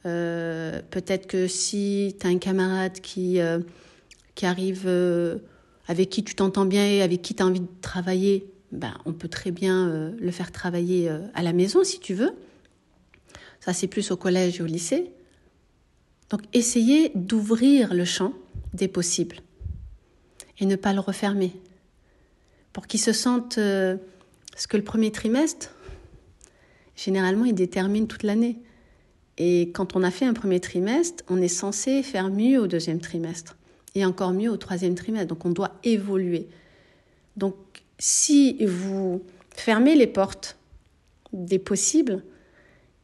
Euh, 0.06 0.82
peut-être 0.90 1.28
que 1.28 1.48
si 1.48 2.16
tu 2.20 2.26
as 2.26 2.30
un 2.30 2.40
camarade 2.40 3.00
qui, 3.02 3.40
euh, 3.40 3.60
arrive, 4.42 4.86
euh, 4.88 5.38
avec 5.88 6.10
qui 6.10 6.24
tu 6.24 6.34
t'entends 6.34 6.66
bien 6.66 6.84
et 6.84 7.04
avec 7.04 7.22
qui 7.22 7.36
tu 7.36 7.44
as 7.44 7.46
envie 7.46 7.60
de 7.60 7.68
travailler, 7.82 8.52
ben, 8.72 8.94
on 9.06 9.14
peut 9.14 9.28
très 9.28 9.52
bien 9.52 10.12
le 10.18 10.32
faire 10.32 10.52
travailler 10.52 11.10
à 11.36 11.44
la 11.44 11.54
maison 11.54 11.84
si 11.84 12.00
tu 12.00 12.16
veux. 12.16 12.32
Ça, 13.60 13.74
c'est 13.74 13.86
plus 13.88 14.10
au 14.10 14.18
collège 14.18 14.60
et 14.60 14.64
au 14.64 14.66
lycée. 14.66 15.12
Donc, 16.32 16.42
essayez 16.54 17.12
d'ouvrir 17.14 17.94
le 17.94 18.06
champ 18.06 18.34
des 18.74 18.88
possibles 18.88 19.38
et 20.60 20.66
ne 20.66 20.76
pas 20.76 20.94
le 20.94 21.00
refermer. 21.00 21.54
Pour 22.74 22.88
qu'ils 22.88 23.02
se 23.02 23.14
sentent... 23.14 23.58
Euh, 23.58 23.98
ce 24.56 24.68
que 24.68 24.78
le 24.78 24.84
premier 24.84 25.12
trimestre, 25.12 25.74
généralement, 26.96 27.46
il 27.46 27.56
détermine 27.56 28.08
toute 28.08 28.24
l'année. 28.24 28.58
Et 29.38 29.72
quand 29.74 29.96
on 29.96 30.04
a 30.04 30.12
fait 30.12 30.26
un 30.26 30.34
premier 30.34 30.60
trimestre, 30.60 31.24
on 31.30 31.42
est 31.42 31.48
censé 31.48 32.04
faire 32.04 32.30
mieux 32.30 32.60
au 32.60 32.68
deuxième 32.68 33.00
trimestre 33.00 33.58
et 33.96 34.06
encore 34.06 34.34
mieux 34.34 34.52
au 34.52 34.58
troisième 34.58 34.96
trimestre. 34.96 35.28
Donc 35.28 35.46
on 35.46 35.50
doit 35.50 35.72
évoluer. 35.84 36.48
Donc 37.38 37.56
si 37.98 38.64
vous 38.66 39.24
fermez 39.56 39.96
les 39.96 40.08
portes 40.08 40.58
des 41.34 41.60
possibles, 41.60 42.24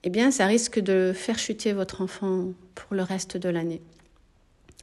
eh 0.04 0.10
bien 0.10 0.32
ça 0.32 0.46
risque 0.46 0.80
de 0.80 1.12
faire 1.16 1.40
chuter 1.40 1.74
votre 1.74 2.02
enfant 2.02 2.50
pour 2.76 2.94
le 2.94 3.04
reste 3.04 3.38
de 3.38 3.50
l'année. 3.50 3.82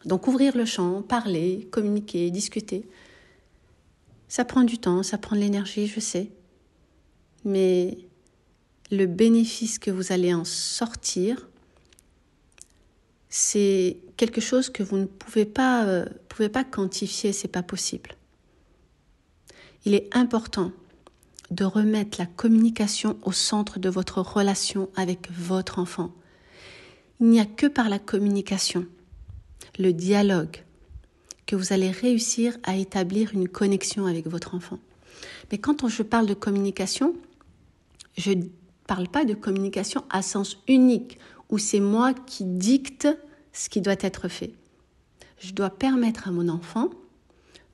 Donc 0.05 0.27
ouvrir 0.29 0.57
le 0.57 0.65
champ, 0.65 1.03
parler, 1.03 1.69
communiquer, 1.71 2.31
discuter. 2.31 2.87
Ça 4.29 4.45
prend 4.45 4.63
du 4.63 4.79
temps, 4.79 5.03
ça 5.03 5.19
prend 5.19 5.37
de 5.37 5.41
l'énergie, 5.41 5.87
je 5.87 6.01
sais. 6.01 6.31
Mais 7.45 7.99
le 8.91 9.07
bénéfice 9.07 9.79
que 9.79 9.91
vous 9.91 10.13
allez 10.13 10.35
en 10.35 10.45
sortir, 10.45 11.49
c'est 13.29 13.99
quelque 14.17 14.41
chose 14.41 14.71
que 14.71 14.83
vous 14.83 14.99
ne 14.99 15.07
pouvez 15.07 15.45
pas, 15.45 15.85
euh, 15.87 16.07
pouvez 16.29 16.49
pas 16.49 16.65
quantifier, 16.65 17.33
pas 17.53 17.63
possible. 17.63 18.17
Il 19.85 19.95
est 19.95 20.15
important 20.17 20.73
de 21.51 21.65
remettre 21.65 22.19
la 22.19 22.27
communication 22.27 23.19
au 23.23 23.33
centre 23.33 23.79
de 23.79 23.89
votre 23.89 24.21
relation 24.21 24.89
avec 24.97 25.31
votre 25.31 25.79
enfant. 25.79 26.13
Il 27.21 27.29
n'y 27.29 27.41
a 27.41 27.45
que 27.45 27.67
par 27.67 27.89
la 27.89 27.99
communication 27.99 28.87
le 29.79 29.93
dialogue, 29.93 30.65
que 31.47 31.57
vous 31.57 31.73
allez 31.73 31.91
réussir 31.91 32.57
à 32.63 32.77
établir 32.77 33.35
une 33.35 33.49
connexion 33.49 34.07
avec 34.07 34.27
votre 34.27 34.55
enfant. 34.55 34.79
Mais 35.51 35.59
quand 35.59 35.89
je 35.89 36.03
parle 36.03 36.27
de 36.27 36.35
communication, 36.35 37.15
je 38.17 38.33
ne 38.33 38.45
parle 38.87 39.09
pas 39.09 39.25
de 39.25 39.35
communication 39.35 40.05
à 40.11 40.23
sens 40.23 40.59
unique, 40.69 41.19
où 41.51 41.59
c'est 41.59 41.81
moi 41.81 42.15
qui 42.15 42.45
dicte 42.45 43.09
ce 43.53 43.69
qui 43.69 43.81
doit 43.81 43.95
être 44.01 44.29
fait. 44.29 44.55
Je 45.39 45.53
dois 45.53 45.71
permettre 45.71 46.29
à 46.29 46.31
mon 46.31 46.49
enfant 46.49 46.91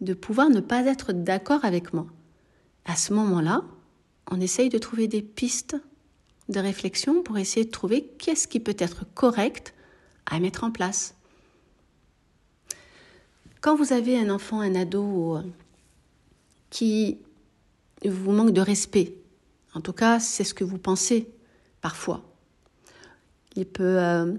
de 0.00 0.14
pouvoir 0.14 0.50
ne 0.50 0.60
pas 0.60 0.84
être 0.86 1.12
d'accord 1.12 1.64
avec 1.64 1.92
moi. 1.92 2.06
À 2.84 2.96
ce 2.96 3.12
moment-là, 3.12 3.64
on 4.30 4.40
essaye 4.40 4.68
de 4.68 4.78
trouver 4.78 5.08
des 5.08 5.22
pistes 5.22 5.76
de 6.48 6.60
réflexion 6.60 7.22
pour 7.22 7.38
essayer 7.38 7.64
de 7.64 7.70
trouver 7.70 8.10
qu'est-ce 8.18 8.48
qui 8.48 8.60
peut 8.60 8.76
être 8.78 9.04
correct 9.14 9.74
à 10.26 10.40
mettre 10.40 10.64
en 10.64 10.70
place. 10.70 11.14
Quand 13.60 13.76
vous 13.76 13.92
avez 13.92 14.18
un 14.18 14.30
enfant, 14.30 14.60
un 14.60 14.74
ado 14.74 15.36
euh, 15.36 15.42
qui 16.70 17.18
vous 18.04 18.32
manque 18.32 18.52
de 18.52 18.60
respect, 18.62 19.14
en 19.74 19.82
tout 19.82 19.92
cas 19.92 20.18
c'est 20.18 20.44
ce 20.44 20.54
que 20.54 20.64
vous 20.64 20.78
pensez 20.78 21.28
parfois, 21.82 22.22
il 23.56 23.66
peut, 23.66 23.98
euh, 23.98 24.32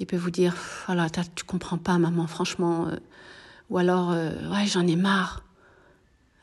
il 0.00 0.06
peut 0.06 0.16
vous 0.16 0.32
dire 0.32 0.56
voilà 0.86 1.08
tu 1.10 1.44
comprends 1.44 1.78
pas 1.78 1.96
maman 1.98 2.26
franchement, 2.26 2.88
euh, 2.88 2.96
ou 3.70 3.78
alors 3.78 4.10
ouais 4.10 4.66
j'en 4.66 4.86
ai 4.86 4.96
marre, 4.96 5.44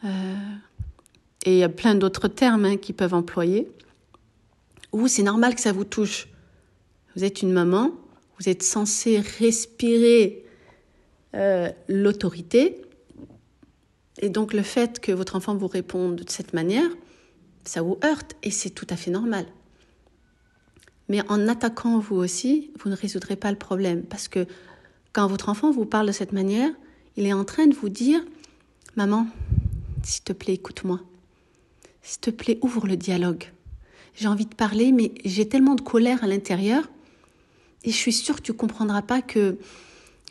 et 0.04 1.54
il 1.54 1.58
y 1.58 1.64
a 1.64 1.70
plein 1.70 1.96
d'autres 1.96 2.30
termes 2.30 2.66
hein, 2.66 2.78
qui 2.78 2.94
peuvent 2.94 3.14
employer. 3.14 3.70
Ou 4.94 5.08
c'est 5.08 5.24
normal 5.24 5.56
que 5.56 5.62
ça 5.62 5.72
vous 5.72 5.86
touche. 5.86 6.28
Vous 7.16 7.24
êtes 7.24 7.42
une 7.42 7.52
maman, 7.52 7.92
vous 8.40 8.50
êtes 8.50 8.64
censé 8.64 9.20
respirer 9.40 10.44
euh, 11.36 11.72
l'autorité. 11.88 12.82
Et 14.22 14.30
donc 14.30 14.54
le 14.54 14.62
fait 14.62 15.00
que 15.00 15.12
votre 15.12 15.36
enfant 15.36 15.56
vous 15.56 15.68
réponde 15.68 16.18
de 16.18 16.30
cette 16.30 16.54
manière, 16.54 16.90
ça 17.64 17.82
vous 17.82 17.98
heurte 18.04 18.36
et 18.44 18.52
c'est 18.52 18.70
tout 18.70 18.88
à 18.90 18.96
fait 18.96 19.12
normal. 19.12 19.46
Mais 21.10 21.22
en 21.30 21.48
attaquant 21.48 22.00
vous 22.00 22.16
aussi, 22.16 22.72
vous 22.80 22.90
ne 22.90 22.96
résoudrez 22.96 23.36
pas 23.36 23.52
le 23.52 23.58
problème 23.58 24.04
parce 24.04 24.28
que 24.28 24.46
quand 25.14 25.28
votre 25.28 25.50
enfant 25.50 25.72
vous 25.72 25.86
parle 25.86 26.08
de 26.08 26.12
cette 26.12 26.32
manière, 26.32 26.72
il 27.18 27.26
est 27.26 27.34
en 27.34 27.44
train 27.44 27.68
de 27.68 27.76
vous 27.76 27.90
dire 27.90 28.22
Maman, 28.96 29.28
s'il 30.04 30.24
te 30.24 30.34
plaît, 30.34 30.54
écoute-moi. 30.54 31.00
S'il 32.02 32.20
te 32.20 32.30
plaît, 32.30 32.60
ouvre 32.62 32.88
le 32.88 32.98
dialogue. 32.98 33.46
J'ai 34.16 34.28
envie 34.28 34.46
de 34.46 34.56
parler, 34.56 34.92
mais 34.92 35.14
j'ai 35.24 35.48
tellement 35.48 35.76
de 35.76 35.82
colère 35.82 36.24
à 36.24 36.28
l'intérieur 36.28 36.90
et 37.84 37.92
je 37.92 37.96
suis 37.96 38.14
sûre 38.14 38.36
que 38.36 38.42
tu 38.42 38.54
comprendras 38.54 39.02
pas 39.02 39.22
que, 39.22 39.58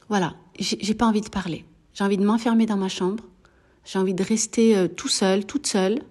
voilà, 0.09 0.37
j'ai 0.61 0.95
pas 0.95 1.07
envie 1.07 1.23
de 1.23 1.29
parler. 1.29 1.65
J'ai 1.95 2.05
envie 2.05 2.19
de 2.19 2.25
m'enfermer 2.25 2.67
dans 2.67 2.77
ma 2.77 2.89
chambre. 2.89 3.25
J'ai 3.85 3.99
envie 3.99 4.15
de 4.15 4.23
rester 4.23 4.77
euh, 4.77 4.89
tout 4.89 5.09
seul, 5.09 5.47
toute 5.47 5.67
seule. 5.67 6.03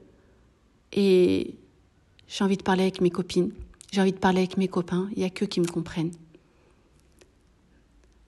Et 0.91 1.55
j'ai 2.27 2.43
envie 2.43 2.57
de 2.57 2.63
parler 2.63 2.83
avec 2.83 2.99
mes 2.99 3.11
copines. 3.11 3.51
J'ai 3.91 4.01
envie 4.01 4.11
de 4.11 4.17
parler 4.17 4.39
avec 4.39 4.57
mes 4.57 4.67
copains. 4.67 5.07
Il 5.13 5.19
n'y 5.19 5.25
a 5.25 5.29
qu'eux 5.29 5.45
qui 5.45 5.61
me 5.61 5.67
comprennent. 5.67 6.11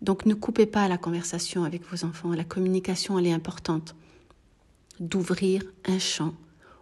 Donc 0.02 0.26
ne 0.26 0.34
coupez 0.34 0.66
pas 0.66 0.88
la 0.88 0.98
conversation 0.98 1.64
avec 1.64 1.84
vos 1.86 2.06
enfants. 2.06 2.32
La 2.34 2.44
communication, 2.44 3.20
elle 3.20 3.28
est 3.28 3.34
importante. 3.34 3.96
D'ouvrir 5.00 5.64
un 5.86 6.00
champ 6.00 6.34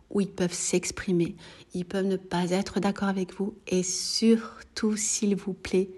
où 0.10 0.22
ils 0.22 0.29
peuvent 0.29 0.53
s'exprimer. 0.53 1.36
Ils 1.74 1.86
peuvent 1.86 2.05
ne 2.05 2.17
pas 2.17 2.51
être 2.51 2.79
d'accord 2.79 3.08
avec 3.10 3.34
vous. 3.36 3.53
Et 3.67 3.84
surtout, 3.84 4.98
s'il 4.98 5.36
vous 5.36 5.53
plaît, 5.53 5.89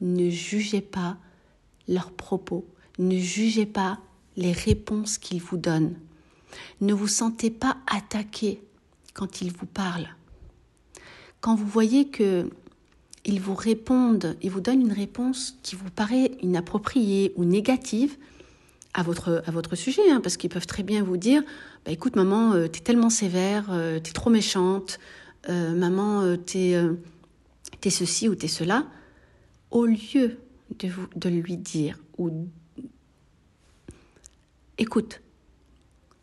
ne 0.00 0.30
jugez 0.30 0.80
pas 0.80 1.16
leurs 1.88 2.12
propos. 2.12 2.66
Ne 2.98 3.18
jugez 3.18 3.66
pas 3.66 3.98
les 4.36 4.52
réponses 4.52 5.18
qu'ils 5.18 5.42
vous 5.42 5.56
donnent. 5.56 5.94
Ne 6.80 6.92
vous 6.92 7.08
sentez 7.08 7.50
pas 7.50 7.76
attaqué 7.86 8.60
quand 9.14 9.40
ils 9.40 9.52
vous 9.52 9.66
parlent. 9.66 10.08
Quand 11.40 11.54
vous 11.54 11.66
voyez 11.66 12.08
que 12.08 12.48
vous 13.36 13.54
répondent, 13.54 14.36
ils 14.42 14.50
vous 14.50 14.60
donnent 14.60 14.80
une 14.80 14.92
réponse 14.92 15.56
qui 15.62 15.76
vous 15.76 15.90
paraît 15.90 16.32
inappropriée 16.40 17.32
ou 17.36 17.44
négative 17.44 18.16
à 18.94 19.02
votre, 19.02 19.42
à 19.46 19.50
votre 19.50 19.76
sujet, 19.76 20.10
hein, 20.10 20.20
parce 20.22 20.36
qu'ils 20.36 20.50
peuvent 20.50 20.66
très 20.66 20.82
bien 20.82 21.02
vous 21.02 21.16
dire 21.16 21.42
bah, 21.84 21.92
écoute, 21.92 22.16
maman, 22.16 22.52
euh, 22.52 22.68
t'es 22.68 22.80
tellement 22.80 23.10
sévère, 23.10 23.66
euh, 23.70 23.98
t'es 24.00 24.12
trop 24.12 24.30
méchante, 24.30 24.98
euh, 25.48 25.74
maman, 25.74 26.36
t'es 26.36 26.70
es 27.84 27.90
ceci 27.90 28.28
ou 28.28 28.34
t'es 28.34 28.48
cela, 28.48 28.86
au 29.70 29.84
lieu 29.84 30.38
de, 30.78 30.88
vous, 30.88 31.06
de 31.16 31.28
lui 31.28 31.56
dire 31.56 31.98
ou 32.16 32.30
écoute, 34.78 35.20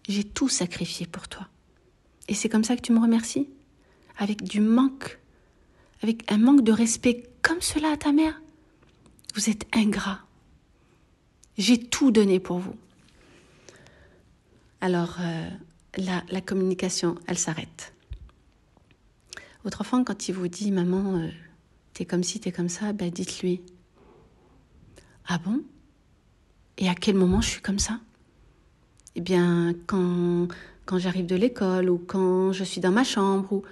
j'ai 0.08 0.24
tout 0.24 0.50
sacrifié 0.50 1.06
pour 1.06 1.28
toi. 1.28 1.48
Et 2.28 2.34
c'est 2.34 2.50
comme 2.50 2.64
ça 2.64 2.76
que 2.76 2.82
tu 2.82 2.92
me 2.92 3.00
remercies? 3.00 3.50
Avec 4.18 4.44
du 4.44 4.62
manque, 4.62 5.20
avec 6.02 6.30
un 6.32 6.38
manque 6.38 6.64
de 6.64 6.72
respect 6.72 7.24
comme 7.42 7.62
cela 7.62 7.92
à 7.92 7.98
ta 7.98 8.12
mère? 8.12 8.42
Vous 9.36 9.50
êtes 9.50 9.66
ingrat. 9.74 10.20
J'ai 11.58 11.80
tout 11.80 12.12
donné 12.12 12.40
pour 12.40 12.60
vous. 12.60 12.76
Alors, 14.82 15.18
euh, 15.20 15.50
la, 15.98 16.41
communication, 16.41 17.15
elle 17.28 17.38
s'arrête. 17.38 17.94
Votre 19.63 19.82
enfant, 19.82 20.04
quand 20.04 20.28
il 20.28 20.34
vous 20.34 20.48
dit 20.48 20.72
Maman, 20.72 21.18
euh, 21.18 21.30
t'es 21.94 22.06
comme 22.06 22.24
ci, 22.24 22.39
t'es 22.39 22.52
comme 22.52 22.70
ça, 22.70 22.94
ben 22.94 23.10
dites-lui 23.10 23.62
Ah 25.28 25.39
bon? 25.39 25.63
Et 26.78 26.89
à 26.89 26.96
quel 26.96 27.15
moment 27.15 27.41
je 27.41 27.50
suis 27.50 27.62
comme 27.62 27.80
ça? 27.80 28.00
Eh 29.15 29.21
bien, 29.21 29.73
quand 29.88 30.47
j'arrive 30.97 31.25
de 31.25 31.36
l'école 31.36 31.89
ou 31.89 31.97
quand 31.97 32.51
je 32.51 32.63
suis 32.63 32.82
dans 32.82 32.91
ma 32.91 33.04
chambre 33.04 33.51
ou 33.54 33.63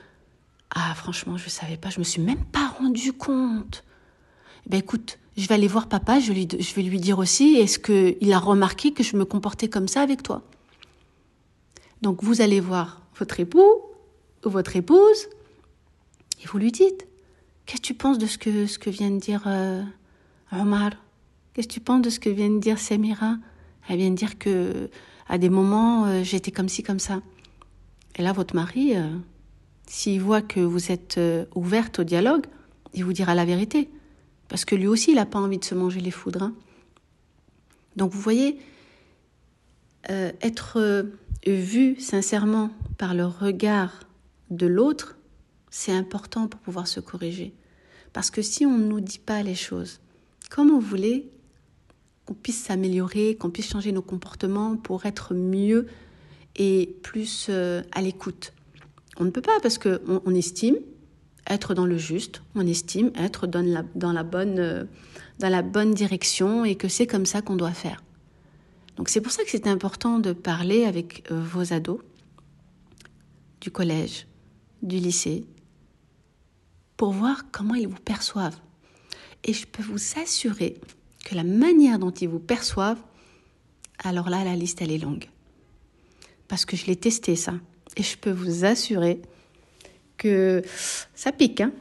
ah 0.74 0.94
franchement 0.96 1.38
je 1.38 1.46
ne 1.46 1.50
savais 1.50 1.78
pas 1.78 1.90
je 1.90 2.00
me 2.00 2.04
suis 2.04 2.22
même 2.22 2.44
pas 2.46 2.68
rendu 2.80 3.14
compte. 3.14 3.84
Eh 4.66 4.70
ben 4.70 4.78
écoute 4.78 5.20
je 5.36 5.48
vais 5.48 5.56
aller 5.56 5.68
voir 5.68 5.88
papa 5.88 6.20
je, 6.20 6.32
vais 6.32 6.82
lui 6.82 7.00
dire 7.00 7.20
aussi 7.20 7.56
est-ce 7.56 7.78
que 7.78 8.16
il 8.22 8.34
a 8.34 8.40
remarqué 8.40 8.94
que 8.94 9.04
je 9.04 9.18
me 9.18 9.26
comportais 9.26 9.68
comme 9.68 9.88
ça 9.88 10.02
avec 10.02 10.24
toi? 10.24 10.42
Donc 12.02 12.24
vous 12.24 12.42
allez 12.42 12.60
voir 12.60 13.02
votre 13.18 13.40
époux 13.40 13.82
ou 14.46 14.50
votre 14.50 14.76
épouse 14.76 15.28
et 16.42 16.48
vous 16.48 16.58
lui 16.58 16.72
dites 16.72 17.06
qu'est-ce 17.66 17.82
que 17.82 17.88
tu 17.88 17.94
penses 17.94 18.18
de 18.18 18.26
ce 18.26 18.38
que 18.38 18.66
ce 18.66 18.80
que 18.80 18.90
vient 18.90 19.12
de 19.12 19.20
dire 19.20 19.44
euh, 19.46 19.84
Omar? 20.52 20.92
Qu'est-ce 21.54 21.68
que 21.68 21.74
tu 21.74 21.80
penses 21.82 22.02
de 22.02 22.10
ce 22.10 22.20
que 22.20 22.30
vient 22.30 22.50
de 22.50 22.60
dire 22.60 22.80
Samira? 22.80 23.36
Elle 23.88 23.98
vient 23.98 24.10
de 24.10 24.16
dire 24.16 24.40
que 24.40 24.90
à 25.28 25.38
des 25.38 25.50
moments, 25.50 26.06
euh, 26.06 26.24
j'étais 26.24 26.52
comme 26.52 26.70
ci, 26.70 26.84
comme 26.84 27.00
ça. 27.00 27.22
Et 28.16 28.22
là, 28.22 28.34
votre 28.34 28.56
mari, 28.56 28.96
euh, 28.96 29.08
s'il 29.88 30.22
voit 30.22 30.42
que 30.42 30.60
vous 30.60 30.92
êtes 30.92 31.18
euh, 31.18 31.46
ouverte 31.56 32.00
au 32.00 32.04
dialogue, 32.04 32.46
il 32.94 33.04
vous 33.04 33.14
dira 33.14 33.34
la 33.36 33.46
vérité. 33.46 33.90
Parce 34.50 34.66
que 34.66 34.76
lui 34.76 34.88
aussi, 34.88 35.12
il 35.12 35.16
n'a 35.16 35.26
pas 35.26 35.40
envie 35.40 35.58
de 35.58 35.66
se 35.66 35.76
manger 35.76 36.00
les 36.00 36.12
foudres. 36.12 36.44
Hein. 36.44 36.56
Donc, 37.96 38.12
vous 38.12 38.20
voyez, 38.22 38.60
être 40.10 41.06
vu 41.48 42.00
sincèrement 42.00 42.72
par 42.98 43.14
le 43.14 43.26
regard 43.26 44.02
de 44.50 44.68
l'autre, 44.68 45.18
c'est 45.70 45.94
important 45.94 46.48
pour 46.48 46.60
pouvoir 46.60 46.88
se 46.88 47.00
corriger. 47.00 47.54
Parce 48.12 48.30
que 48.30 48.42
si 48.42 48.66
on 48.66 48.78
ne 48.78 48.86
nous 48.86 49.00
dit 49.00 49.20
pas 49.20 49.42
les 49.44 49.56
choses, 49.56 50.02
comment 50.50 50.80
voulez 50.80 51.32
qu'on 52.26 52.34
puisse 52.34 52.62
s'améliorer, 52.64 53.36
qu'on 53.36 53.50
puisse 53.50 53.70
changer 53.70 53.92
nos 53.92 54.02
comportements 54.02 54.78
pour 54.78 55.06
être 55.06 55.34
mieux 55.34 55.88
et 56.56 56.96
plus 57.04 57.48
euh, 57.50 57.82
à 57.92 58.02
l'écoute. 58.02 58.54
On 59.18 59.26
ne 59.26 59.30
peut 59.30 59.42
pas 59.42 59.60
parce 59.62 59.78
qu'on 59.78 60.22
on 60.26 60.36
estime 60.36 60.76
être 61.48 61.74
dans 61.74 61.86
le 61.86 61.98
juste, 61.98 62.42
on 62.56 62.66
estime 62.66 63.12
être 63.16 63.48
dans 63.48 63.66
la, 63.66 63.84
dans 63.96 64.14
la, 64.14 64.24
bonne, 64.24 64.60
euh, 64.60 64.86
dans 65.40 65.50
la 65.50 65.62
bonne 65.62 65.94
direction 65.94 66.64
et 66.64 66.76
que 66.76 66.88
c'est 66.88 67.08
comme 67.08 67.26
ça 67.26 67.42
qu'on 67.42 67.56
doit 67.56 67.72
faire. 67.72 68.04
Donc 68.96 69.10
c'est 69.10 69.22
pour 69.22 69.32
ça 69.32 69.44
que 69.44 69.50
c'est 69.50 69.68
important 69.68 70.20
de 70.20 70.34
parler 70.34 70.86
avec 70.86 71.30
euh, 71.32 71.42
vos 71.42 71.74
ados 71.74 72.00
du 73.60 73.72
collège, 73.72 74.28
du 74.82 74.98
lycée, 74.98 75.46
pour 76.98 77.12
voir 77.12 77.52
comment 77.52 77.76
ils 77.76 77.88
vous 77.88 77.96
perçoivent. 77.96 78.58
Et 79.44 79.54
je 79.54 79.66
peux 79.66 79.84
vous 79.84 80.00
assurer 80.22 80.80
que 81.24 81.36
la 81.36 81.44
manière 81.44 82.00
dont 82.00 82.12
ils 82.12 82.30
vous 82.30 82.40
perçoivent, 82.40 83.02
alors 84.04 84.30
là, 84.30 84.44
la 84.44 84.56
liste, 84.56 84.82
elle 84.82 84.92
est 84.92 84.98
longue. 84.98 85.30
Parce 86.48 86.66
que 86.66 86.76
je 86.76 86.86
l'ai 86.86 86.96
testé, 86.96 87.36
ça. 87.36 87.54
Et 87.96 88.04
je 88.04 88.18
peux 88.18 88.32
vous 88.32 88.66
assurer 88.66 89.22
que 90.18 90.64
ça 91.16 91.32
pique, 91.32 91.62
hein 91.62 91.72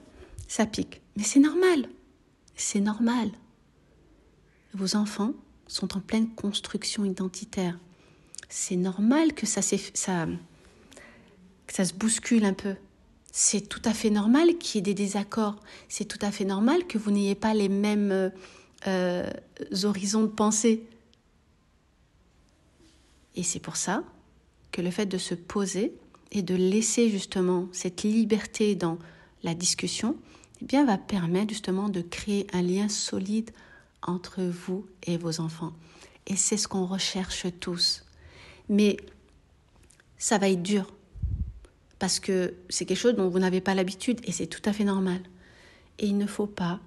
Ça 0.49 0.67
pique. 0.67 1.01
Mais 1.17 1.25
c'est 1.25 1.41
normal. 1.41 1.89
C'est 2.55 2.81
normal. 2.81 3.31
Vos 4.75 4.97
enfants 4.97 5.33
sont 5.67 5.97
en 5.97 6.01
pleine 6.01 6.29
construction 6.29 7.05
identitaire. 7.05 7.79
C'est 8.49 8.77
normal 8.77 9.33
que 9.33 9.47
ça, 9.47 9.63
ça, 9.63 10.27
que 11.67 11.75
ça 11.75 11.85
se 11.85 11.95
bouscule 11.95 12.45
un 12.45 12.53
peu. 12.53 12.75
C'est 13.33 13.67
tout 13.67 13.81
à 13.87 13.95
fait 13.95 14.11
normal 14.11 14.59
qu'il 14.59 14.77
y 14.77 14.79
ait 14.79 14.83
des 14.83 14.95
désaccords. 14.95 15.57
C'est 15.89 16.05
tout 16.05 16.19
à 16.21 16.31
fait 16.31 16.45
normal 16.45 16.87
que 16.87 16.99
vous 16.99 17.11
n'ayez 17.11 17.35
pas 17.35 17.55
les 17.55 17.71
mêmes 17.71 18.13
euh, 18.13 18.29
euh, 18.87 19.31
horizons 19.85 20.23
de 20.23 20.29
pensée. 20.29 20.85
Et 23.35 23.43
c'est 23.43 23.61
pour 23.61 23.77
ça 23.77 24.05
que 24.73 24.83
le 24.83 24.91
fait 24.91 25.07
de 25.07 25.19
se 25.19 25.35
poser 25.35 25.95
et 26.31 26.43
de 26.43 26.55
laisser 26.55 27.11
justement 27.11 27.69
cette 27.73 28.03
liberté 28.03 28.75
dans 28.75 28.99
la 29.43 29.55
discussion, 29.55 30.17
eh 30.61 30.65
bien, 30.65 30.85
va 30.85 30.99
permettre 30.99 31.51
justement 31.51 31.89
de 31.89 32.01
créer 32.01 32.47
un 32.53 32.63
lien 32.63 32.89
solide 32.89 33.51
entre 34.03 34.43
vous 34.43 34.87
et 35.05 35.17
vos 35.17 35.41
enfants. 35.41 35.73
Et 36.27 36.37
c'est 36.37 36.57
ce 36.57 36.69
qu'on 36.69 36.87
recherche 36.87 37.47
tous. 37.61 38.05
Mais 38.69 38.97
ça 40.19 40.39
va 40.39 40.49
être 40.49 40.63
dur 40.63 40.87
parce 41.99 42.19
que 42.19 42.55
c'est 42.69 42.85
quelque 42.85 42.99
chose 42.99 43.15
dont 43.15 43.29
vous 43.29 43.39
n'avez 43.39 43.61
pas 43.61 43.75
l'habitude 43.75 44.21
et 44.25 44.33
c'est 44.33 44.47
tout 44.47 44.63
à 44.65 44.73
fait 44.73 44.85
normal. 44.85 45.21
Et 45.99 46.07
il 46.07 46.17
ne 46.17 46.27
faut 46.27 46.47
pas 46.47 46.81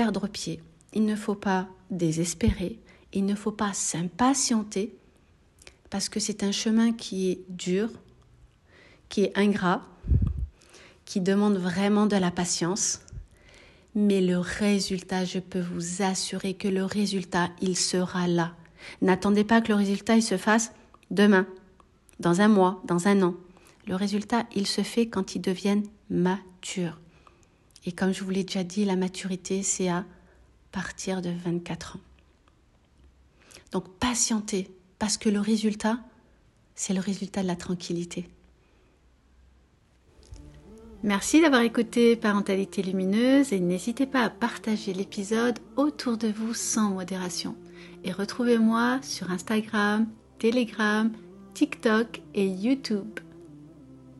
perdre 0.00 0.28
pied, 0.28 0.62
il 0.94 1.04
ne 1.04 1.14
faut 1.14 1.34
pas 1.34 1.68
désespérer, 1.90 2.78
il 3.12 3.26
ne 3.26 3.34
faut 3.34 3.52
pas 3.52 3.74
s'impatienter, 3.74 4.96
parce 5.90 6.08
que 6.08 6.18
c'est 6.18 6.42
un 6.42 6.52
chemin 6.52 6.94
qui 6.94 7.30
est 7.30 7.40
dur, 7.50 7.90
qui 9.10 9.24
est 9.24 9.36
ingrat, 9.36 9.82
qui 11.04 11.20
demande 11.20 11.58
vraiment 11.58 12.06
de 12.06 12.16
la 12.16 12.30
patience, 12.30 13.00
mais 13.94 14.22
le 14.22 14.38
résultat, 14.38 15.26
je 15.26 15.38
peux 15.38 15.60
vous 15.60 16.00
assurer 16.00 16.54
que 16.54 16.68
le 16.68 16.86
résultat, 16.86 17.50
il 17.60 17.76
sera 17.76 18.26
là. 18.26 18.54
N'attendez 19.02 19.44
pas 19.44 19.60
que 19.60 19.68
le 19.68 19.74
résultat 19.74 20.16
il 20.16 20.22
se 20.22 20.38
fasse 20.38 20.72
demain. 21.10 21.46
dans 22.20 22.40
un 22.40 22.48
mois, 22.48 22.80
dans 22.86 23.06
un 23.06 23.20
an. 23.20 23.34
Le 23.86 23.96
résultat, 23.96 24.46
il 24.56 24.66
se 24.66 24.80
fait 24.80 25.08
quand 25.08 25.34
ils 25.34 25.42
deviennent 25.42 25.84
matures. 26.08 26.98
Et 27.84 27.92
comme 27.92 28.12
je 28.12 28.24
vous 28.24 28.30
l'ai 28.30 28.44
déjà 28.44 28.64
dit, 28.64 28.84
la 28.84 28.96
maturité, 28.96 29.62
c'est 29.62 29.88
à 29.88 30.04
partir 30.72 31.22
de 31.22 31.30
24 31.30 31.96
ans. 31.96 32.00
Donc 33.72 33.88
patientez, 33.98 34.70
parce 34.98 35.16
que 35.16 35.28
le 35.28 35.40
résultat, 35.40 35.98
c'est 36.74 36.94
le 36.94 37.00
résultat 37.00 37.42
de 37.42 37.46
la 37.46 37.56
tranquillité. 37.56 38.28
Merci 41.02 41.40
d'avoir 41.40 41.62
écouté 41.62 42.14
Parentalité 42.14 42.82
Lumineuse 42.82 43.54
et 43.54 43.60
n'hésitez 43.60 44.04
pas 44.04 44.22
à 44.22 44.28
partager 44.28 44.92
l'épisode 44.92 45.58
autour 45.76 46.18
de 46.18 46.28
vous 46.28 46.52
sans 46.52 46.90
modération. 46.90 47.56
Et 48.04 48.12
retrouvez-moi 48.12 48.98
sur 49.02 49.30
Instagram, 49.30 50.06
Telegram, 50.38 51.10
TikTok 51.54 52.20
et 52.34 52.46
YouTube. 52.46 53.20